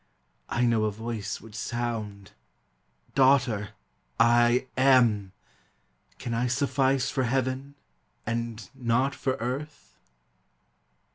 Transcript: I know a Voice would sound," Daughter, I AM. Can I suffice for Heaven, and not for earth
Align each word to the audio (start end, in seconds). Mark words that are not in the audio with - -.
I 0.49 0.61
know 0.61 0.85
a 0.85 0.91
Voice 0.91 1.39
would 1.41 1.53
sound," 1.53 2.31
Daughter, 3.13 3.75
I 4.19 4.65
AM. 4.75 5.31
Can 6.17 6.33
I 6.33 6.47
suffice 6.47 7.11
for 7.11 7.25
Heaven, 7.25 7.75
and 8.25 8.67
not 8.73 9.13
for 9.13 9.33
earth 9.35 9.99